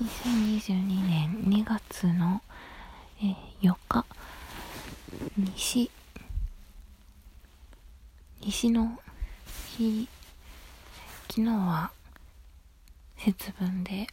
[0.00, 2.40] 2022年2月の、
[3.22, 4.06] えー4日、
[5.36, 5.90] 西、
[8.40, 8.98] 西の
[9.76, 10.08] 日、
[11.28, 11.90] 昨日は
[13.18, 14.06] 節分で、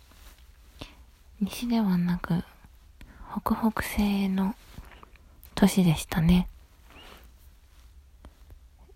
[1.39, 2.43] 西ではなく、
[3.41, 4.55] 北北西の
[5.55, 6.49] 年でしたね。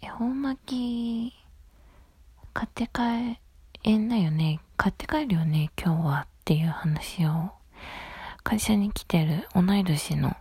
[0.01, 1.33] 恵方巻き、
[2.53, 3.40] 買って帰
[3.83, 4.59] えんだよね。
[4.77, 7.51] 買って帰るよね、今日はっていう話を、
[8.43, 10.37] 会社に来てる同い年の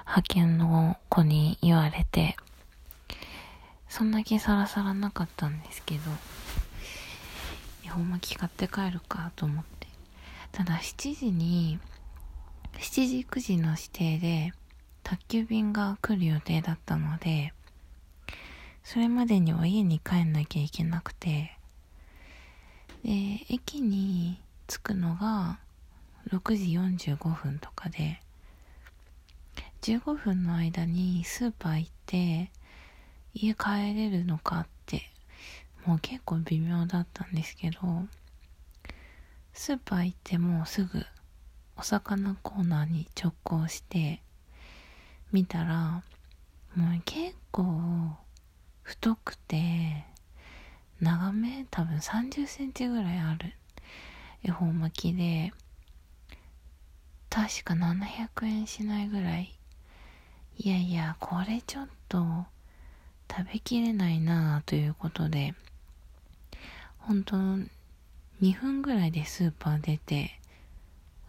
[0.00, 2.36] 派遣の子に言われて、
[3.88, 6.02] そんな気さらさらなかったんですけど、
[7.82, 9.86] 恵方巻き買って帰るかと思って。
[10.50, 11.78] ただ7時に、
[12.74, 14.52] 7時9時の指定で
[15.02, 17.54] 宅急便が来る予定だったので、
[18.84, 21.56] それまでには家に帰んなきゃいけなくて、
[23.04, 23.10] で、
[23.48, 25.58] 駅に着くのが
[26.30, 28.20] 6時45分とかで、
[29.82, 32.52] 15分の間にスーパー行って
[33.34, 35.10] 家帰れるのかって
[35.84, 37.78] もう結構微妙だったんですけど
[39.52, 41.04] スーパー行ってもうすぐ
[41.76, 44.22] お魚コーナーに直行して
[45.32, 46.04] 見たら
[46.76, 48.16] もう結構
[48.82, 50.04] 太くて
[51.02, 51.66] 長め？
[51.68, 53.54] 多分30センチぐらいある。
[54.44, 55.52] 恵方巻きで。
[57.28, 59.52] 確か700円しないぐらい。
[60.58, 62.24] いやいやこれちょっと
[63.28, 65.56] 食べきれないなあということで。
[66.98, 67.66] 本当2
[68.52, 70.38] 分ぐらいでスーパー出て。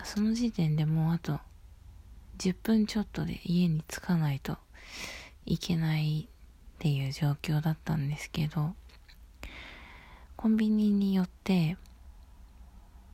[0.04, 1.40] その時点でもうあと
[2.38, 4.58] 10分ちょっとで家に着かないと
[5.48, 8.76] いけないっていう状況だったんですけど。
[10.44, 11.78] コンビニに寄って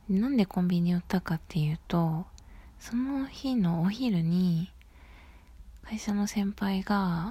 [0.08, 2.26] なんでコンビニに寄ったかっていうと
[2.80, 4.72] その日のお昼に
[5.84, 7.30] 会社の先輩が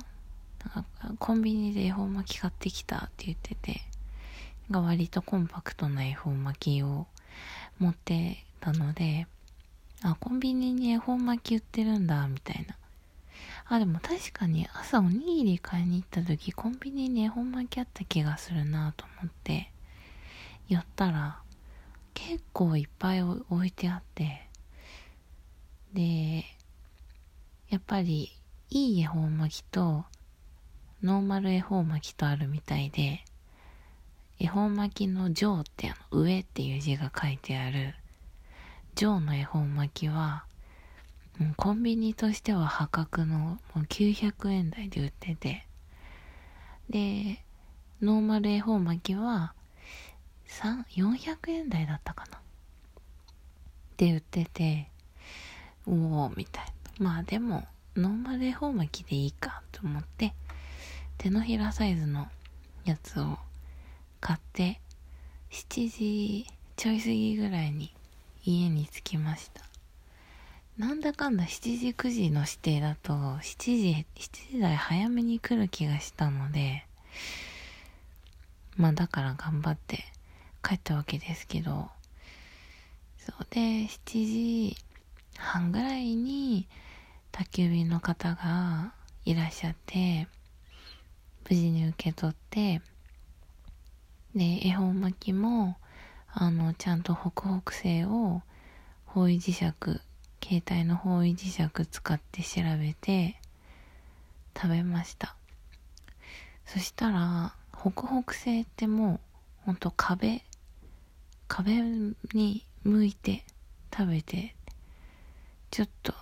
[0.74, 0.86] なんか
[1.20, 3.82] コンビニで恵方巻き買ってきたって言ってて
[4.72, 7.06] が割とコンパクトな恵方巻きを
[7.80, 9.28] 持ってたので
[10.02, 12.78] あコンビニに恵方巻き売ってるんだみたいな。
[13.66, 19.74] あでも確かに朝おにぎり買いに行った時コンビニに恵方巻きあった気がするなと思って。
[20.70, 21.42] 寄ったら
[22.14, 24.48] 結構いっぱい置いてあって
[25.94, 26.46] で
[27.70, 28.32] やっぱり
[28.70, 30.06] いい恵方巻きと
[31.02, 33.24] ノーマル恵方巻きとあるみたいで
[34.40, 37.96] 恵方巻きの上ってあの上っていう字が書いてある
[38.94, 40.46] 上の恵方巻きは
[41.56, 45.66] コンビニとしては破格のもう900円台で売ってて
[46.90, 47.44] で
[48.02, 49.54] ノーマル恵方巻きは
[50.50, 52.38] 400円台だったかな。
[52.38, 52.42] っ
[53.98, 54.90] て売ってて
[55.88, 56.66] おおみたい
[57.00, 57.12] な。
[57.12, 57.66] まあでも
[57.96, 60.34] ノーマル恵方巻きでいいかと思って
[61.18, 62.28] 手のひらサイズの
[62.86, 63.38] やつを
[64.20, 64.80] 買って
[65.52, 66.46] 7時
[66.76, 67.94] ちょい過ぎぐらいに
[68.44, 69.62] 家に着きました。
[70.78, 76.86] なんだかんだ7時9時の指定だと7時7時台早めに来る気がしたので
[78.78, 80.06] まあだから頑張って
[80.64, 81.90] 帰ったわけですけど。
[83.30, 84.78] そうで7時
[85.38, 86.68] 半ぐらいに
[87.32, 88.94] 宅急便の方が
[89.24, 90.28] いらっしゃって
[91.48, 92.82] 無事に受け取って
[94.36, 95.78] で恵方巻きも
[96.32, 98.42] あのちゃんと北北西を
[99.06, 99.58] 方位磁石
[100.42, 103.40] 携帯の方位磁石使って調べて
[104.56, 105.36] 食べました。
[106.66, 107.92] そしたら北
[108.24, 109.20] 北西ってもう
[109.66, 110.44] ほんと壁
[111.50, 111.82] 壁
[112.34, 113.44] に向いて
[113.92, 114.56] 食べて
[115.72, 116.14] ちょっと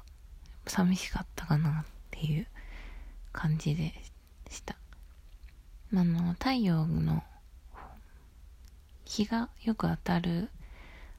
[0.65, 2.47] 寂しかったかなっていう
[3.31, 3.93] 感じで
[4.49, 4.75] した。
[5.93, 7.23] あの太陽の
[9.05, 10.49] 日がよく当たる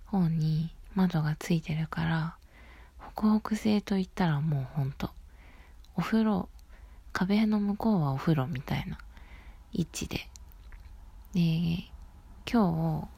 [0.06, 2.36] 方に窓がついてるから
[3.16, 5.10] 北北西といったらもうほんと
[5.96, 6.48] お風呂
[7.12, 8.98] 壁の向こうはお風呂みたいな
[9.72, 10.28] 位置で。
[11.34, 11.90] で
[12.50, 13.17] 今日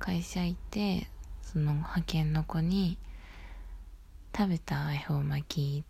[0.00, 1.06] 会社行って
[1.42, 2.96] その派遣の子に
[4.34, 5.84] 食べた恵方巻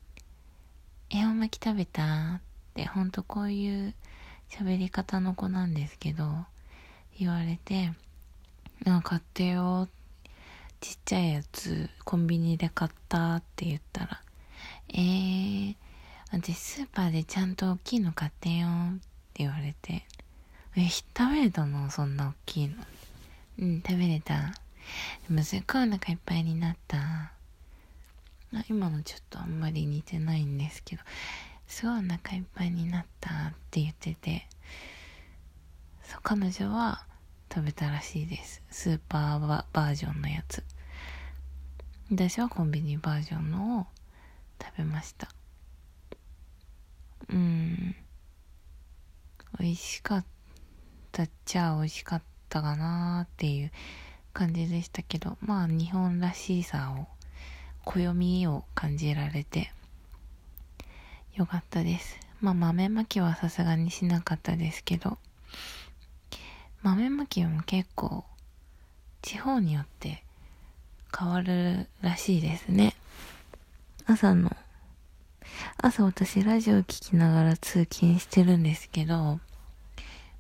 [1.12, 2.40] き恵方巻き食べた？
[2.40, 2.40] っ
[2.74, 3.94] てほんとこういう
[4.50, 6.24] 喋り方の子なんですけど
[7.18, 7.92] 言われて
[8.84, 9.88] 「なんか買ってよ」
[10.80, 13.36] ちっちゃいやつコンビニで買った？
[13.36, 14.22] って言ったら
[14.92, 15.76] 「えー、
[16.32, 18.98] 私スーパーでちゃんと大きいの買ってよ」っ
[19.34, 20.04] て言われて
[20.76, 21.90] 「え食べれたの？
[21.90, 22.74] そんな大きいの」
[23.58, 24.54] うん食べれた
[25.28, 27.32] でもすっごいお腹いっぱいになった。
[28.68, 31.02] 今のちょっとあんまり似てないんですけど、
[31.68, 33.34] すごいお腹いっぱいになったっ
[33.70, 34.48] て言ってて、
[36.02, 37.04] そう、彼女は
[37.52, 38.62] 食べたらしいです。
[38.70, 40.64] スーパーバージョンのやつ。
[42.10, 43.86] 私はコンビニバージョンのを
[44.60, 45.28] 食べました。
[47.28, 47.94] うん。
[49.60, 50.24] 美味しかっ
[51.12, 53.72] たっちゃ美味しかったたかなっていう
[54.34, 57.06] 感じでしたけど、まあ日本らしさを、
[57.84, 59.72] 暦を感じられて
[61.34, 62.18] よかったです。
[62.40, 65.16] まあ豆まきはさすがにしなかったですけど、
[66.82, 68.24] 豆まきも結構
[69.22, 70.24] 地方によって
[71.16, 72.94] 変わるらしいですね。
[74.06, 74.50] 朝の、
[75.78, 79.40] 朝私ラジオ聞きながら通勤してるんですけど、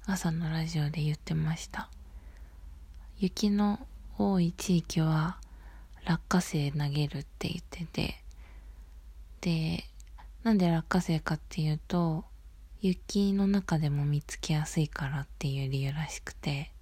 [0.06, 1.88] 朝のラジオで言ってました。
[3.20, 3.78] 雪の
[4.16, 5.36] 多い地域は
[6.06, 8.14] 落花生投げるって言ってて、
[9.42, 9.84] で、
[10.42, 12.24] なんで落花生かっていうと、
[12.80, 16.72] 雪の中でも見つけやすいからっていう理由らしくて、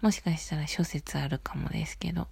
[0.00, 2.26] もしかしたら諸説あるかもですけど、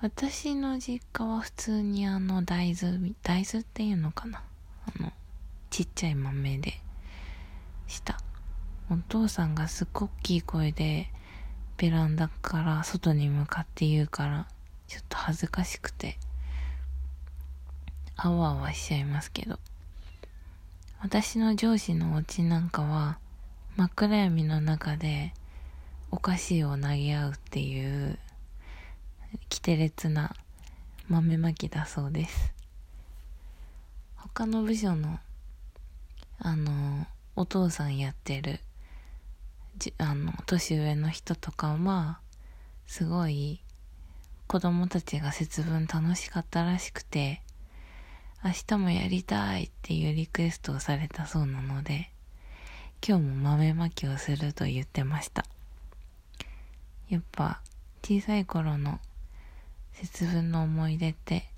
[0.00, 4.42] 私の実家は普通にあの大豆、大豆っていうのかな。
[4.86, 5.12] あの、
[5.70, 6.80] ちっちゃい豆で
[7.86, 8.21] した。
[8.92, 11.08] お父さんがすっごく大きい声で
[11.78, 14.46] ベランダから外に向かって言うから
[14.86, 16.18] ちょっと恥ずかしくて
[18.16, 19.58] あわあわしちゃいますけど
[21.00, 23.18] 私の上司のお家なんかは
[23.76, 25.32] 真っ暗闇の中で
[26.10, 28.18] お菓子を投げ合うっていう
[29.48, 30.34] キテレツな
[31.08, 32.52] 豆まきだそうです。
[34.16, 35.18] 他の部署の、
[36.38, 38.60] あの、お父さんやってる、
[39.98, 42.20] あの、年上の人とかは、
[42.86, 43.60] すごい、
[44.46, 47.42] 子供たちが節分楽しかったらしくて、
[48.44, 52.10] 明日もやりたいっていうリクエストをされたそうなので、
[53.06, 55.44] 今日も豆まきをすると言ってました。
[57.08, 57.60] やっぱ、
[58.02, 59.00] 小さい頃の
[59.92, 61.48] 節分の思い出って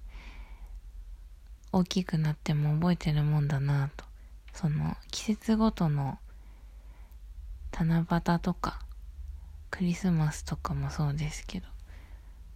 [1.73, 4.05] 大きくなっても覚えてるもんだなと
[4.53, 6.19] その季節ごとの
[7.76, 8.81] 七夕とか
[9.71, 11.67] クリスマスとかもそうですけど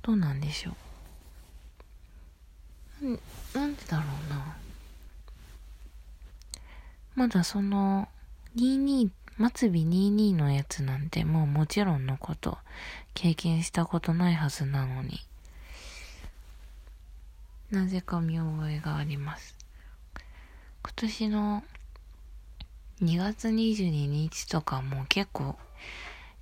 [0.02, 0.72] どうなんでしょ
[3.02, 3.20] う。
[3.54, 4.56] なんでだろうな。
[7.14, 8.08] まだその、
[8.56, 12.58] 22、末尾22のやつなんてもうもちろんのこと、
[13.14, 15.20] 経験したことないはずなのに。
[17.70, 19.56] なぜか見覚えがあります。
[20.82, 21.64] 今年の
[23.02, 25.56] 2月22日とかも結構、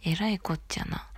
[0.04, 1.08] えらいこっちゃな、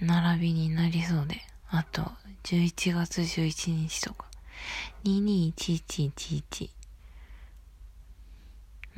[0.00, 1.42] 並びになりそうで。
[1.68, 2.10] あと、
[2.44, 4.26] 11月11日とか、
[5.04, 6.70] 221111。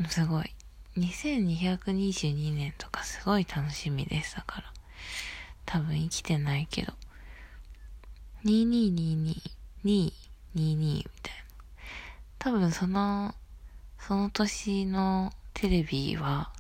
[0.09, 0.55] すごい。
[0.97, 4.37] 2222年とかすごい楽しみです。
[4.37, 4.73] だから。
[5.67, 6.93] 多分生きてないけど。
[8.45, 9.41] 2222、
[9.85, 10.13] 222
[10.55, 11.45] みたいな。
[12.39, 13.35] 多分その、
[13.99, 16.51] その年のテレビは、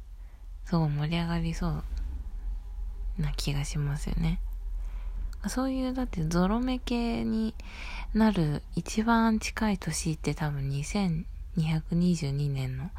[0.64, 1.84] すごい盛り上がりそう
[3.18, 4.40] な気がしますよね。
[5.48, 7.54] そういう、だってゾロ目系に
[8.14, 12.90] なる一番近い年って多分2222年の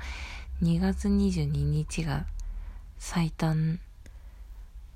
[0.62, 2.26] 2月22日が
[2.98, 3.82] 最短、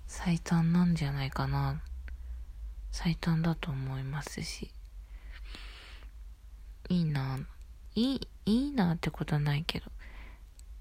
[0.08, 1.82] 最短なんじゃないかな。
[2.92, 4.72] 最短だと思いますし。
[6.88, 7.40] いいな。
[7.94, 9.92] いい、いいなってことはないけど、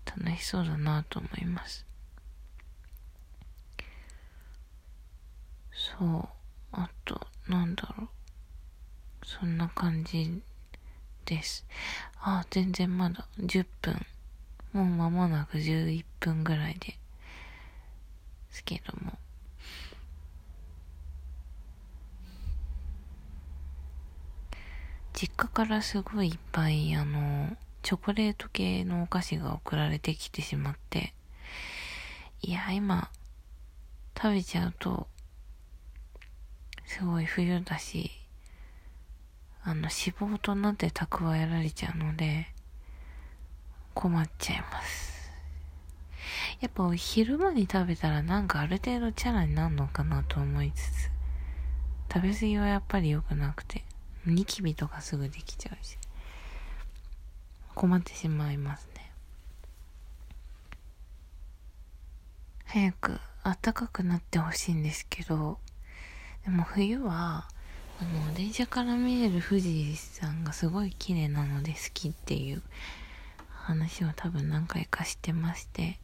[0.07, 1.85] 楽しそうだなと思います。
[5.73, 6.29] そう。
[6.71, 8.09] あと、なんだろう。
[9.27, 10.41] そんな感じ
[11.25, 11.67] です。
[12.21, 14.07] あ、全然まだ10分。
[14.85, 16.99] もう間もなく11分ぐらいで。
[18.51, 19.19] すけども。
[25.13, 31.13] 実家からすごいいっぱい、あの、チョコレート系のお菓子が送られてきてしまって、
[32.41, 33.11] いや、今、
[34.17, 35.09] 食べちゃうと、
[36.87, 38.13] すごい冬だし、
[39.65, 42.47] あの、脂肪となって蓄えられちゃうので、
[43.99, 45.29] 困っちゃいます。
[46.61, 51.11] やっぱ昼間に食べたらなんかある程度チャラになるのかなと思いつつ、
[52.15, 53.85] 食べ過ぎはやっぱり良くなくて、
[54.25, 55.99] ニキビとかすぐできちゃうし、
[57.75, 59.11] 困ってしまいますね。
[62.67, 65.59] 早く暖かくなってほしいんですけど、
[66.45, 67.49] でも冬は、
[68.01, 72.63] あの、電車から見える富士山がすごい綺麗なので好きっていう
[73.69, 75.99] 話を多分何回かしてまして、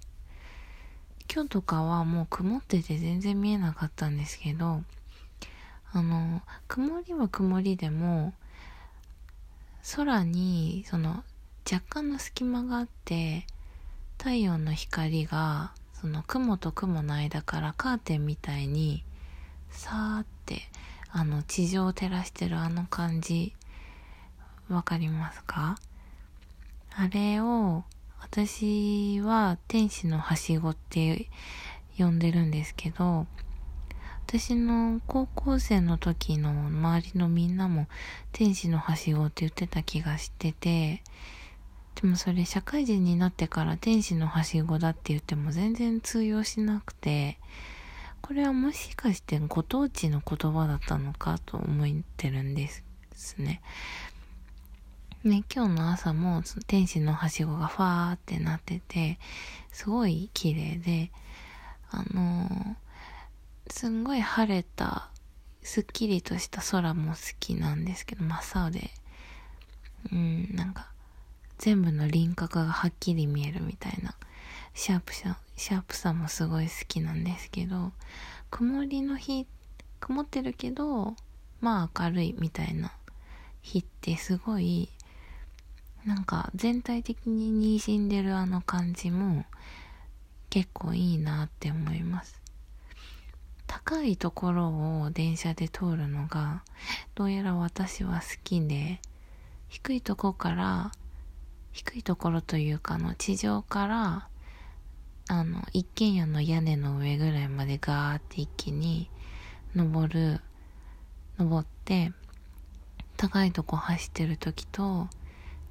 [1.32, 4.82] 今日とかはもう曇ってて全然見えなかったんですけど、
[5.94, 8.34] あの、曇りは曇りでも、
[9.96, 11.24] 空に、その、
[11.64, 13.46] 若干の隙間があって、
[14.18, 19.04] 太陽の光が、その雲と雲の間からカーテンみたいに
[19.70, 20.60] さーって、
[21.10, 23.54] あの、地上を照らしてるあの感じ、
[24.68, 25.78] わかりますか？
[26.96, 27.84] あれを、
[28.20, 31.28] 私は天使のはしごって
[31.98, 33.26] 呼んでるんですけど、
[34.26, 37.88] 私の高校生の時の周りのみんなも
[38.32, 41.02] 天使のはしごって言ってた気がしてて、
[42.00, 47.38] でもそれ社会人になってから天使のはしごだって言っても全然通用しなくて、
[48.22, 53.60] これはもしかしてご当地の言葉だったのかと思ってるんですね。
[55.24, 59.18] ね、今日の朝も天使のはしごがファーってなってて、
[59.72, 61.10] すごい綺麗で、
[61.90, 65.08] あのー、すんごい晴れた、
[65.62, 68.90] すっきりとした空も好きなんですけど、真っ青で、
[70.12, 70.90] うん、なんか、
[71.56, 74.14] 全部の輪郭がはっきり見えるみたいな
[74.74, 77.92] シャープさ、シャープさもすごい好きなんですけど、
[78.50, 79.46] 曇りの日、
[80.00, 81.16] 曇ってるけど、
[81.62, 82.92] まあ明るいみたいな
[83.62, 84.90] 日ってすごい、
[86.04, 89.44] なんか全体的に滲んでるあの感じも
[90.50, 92.40] 結構いいなって思います。
[93.66, 94.68] 高いところ
[95.02, 96.62] を電車で通るのが
[97.14, 99.00] どうやら私は好きで
[99.68, 100.92] 低いとこから
[101.72, 104.28] 低いところというかの地上から
[105.28, 109.08] あの、一軒家の屋根の上ぐらいまでガーって一気に
[109.74, 110.40] 登る、
[111.38, 112.12] 登って、
[113.16, 115.08] 高いとこ走ってる時と、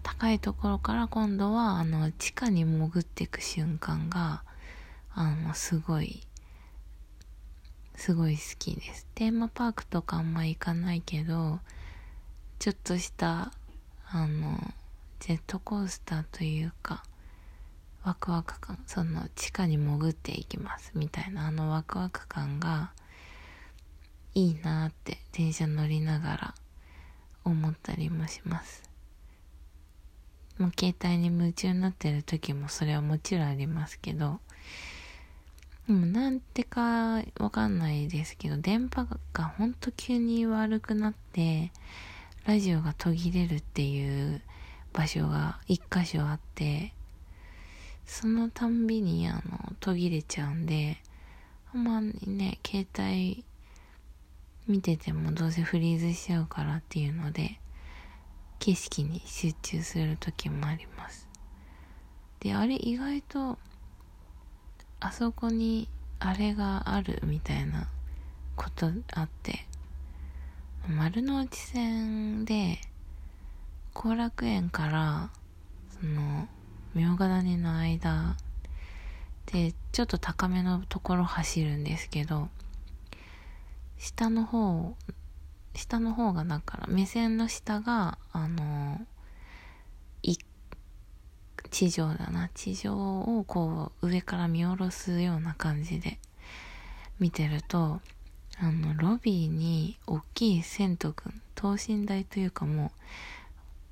[0.03, 4.43] 高いところから今度は、あの、地下に潜っていく瞬間が、
[5.13, 6.21] あの、すごい、
[7.95, 9.07] すごい好きです。
[9.15, 11.59] テーマパークとかあんま行かないけど、
[12.59, 13.51] ちょっとした、
[14.11, 14.73] あの、
[15.19, 17.03] ジェットコースターというか、
[18.03, 22.91] ワクワク感、その地下に潜っていきますみたいなあのワクワク感が
[24.35, 26.55] いいなって電車乗りながら
[27.45, 28.92] 思ったりもします。
[30.57, 34.39] もう携帯に夢中になってる時もそれはもちろんありますけど、
[35.87, 41.71] でもなんてかわかんないですけど、電波がほんと急に悪くなって、
[42.45, 44.41] ラジオが途切れるっていう
[44.93, 46.93] 場所が一箇所あって、
[48.05, 50.97] そのたんびにあの途切れちゃうんで
[51.73, 53.43] あんまりね携帯
[54.67, 57.59] 見ててもどうせフリーズしちゃうからっていうので
[58.63, 61.27] 景色に集中する時もあります。
[62.39, 63.57] であれ意外と
[64.99, 65.89] あそこに
[66.19, 67.87] あれがあるみたいな
[68.55, 69.65] ことあって
[70.89, 72.77] 丸の内線で、
[73.93, 75.29] 後楽園から、
[75.97, 76.49] その、
[76.93, 78.35] 明ヶ谷の間
[79.45, 82.49] で、ちょっと高めのところ走るんですけど、
[83.97, 84.97] 下の方、
[85.75, 89.01] 下の方がだから目線の下が、あの、
[90.21, 90.37] い、
[91.71, 92.49] 地上だな。
[92.53, 96.19] 地上をこう上から見下ろすような感じで
[97.19, 98.01] 見てると、
[98.59, 102.91] あの、ロビーに大きい銭湯くん、等身大というかもう、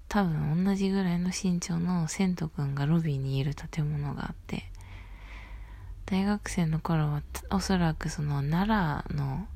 [0.07, 4.65] 多分同じぐらいの身長の銭湯くんがロビーにいる建物があって、
[6.05, 9.47] 大学生の頃はおそらくその奈良の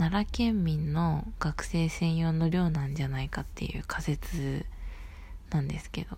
[0.00, 4.64] 奈良県民の学生専用の寮なんじゃないかっていう仮説
[5.50, 6.16] なんですけど、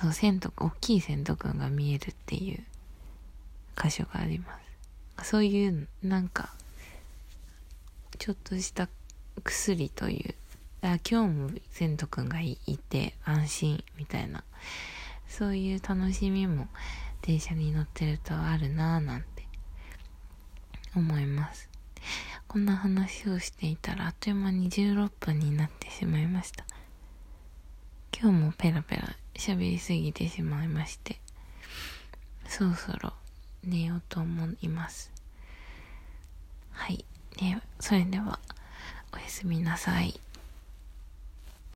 [0.00, 2.64] そう、銭湯、大きい銭湯くんが見えるっていう
[3.80, 4.58] 箇所がありま
[5.20, 5.30] す。
[5.30, 6.52] そういう、なんか、
[8.18, 8.88] ちょっとした
[9.44, 10.34] 薬という、
[10.82, 14.42] あ今日も銭湯くんがいて安心みたいな、
[15.28, 16.66] そういう楽しみも
[17.22, 19.46] 電車に乗ってるとあるなぁなんて
[20.96, 21.70] 思います。
[22.52, 26.64] こんな話をしていたらあっという間に16分になってしまいました。
[28.12, 31.20] 今日もペラペラ喋りすぎてしまいまして、
[32.48, 33.12] そろそろ
[33.62, 35.12] 寝ようと思います。
[36.72, 37.04] はい。
[37.40, 38.40] ね、それでは、
[39.14, 40.18] おやすみなさい。